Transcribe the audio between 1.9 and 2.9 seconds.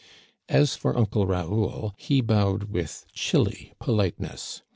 he bowed